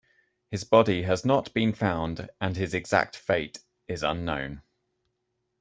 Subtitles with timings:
[0.49, 4.63] His body has not been found and his exact fate is unknown.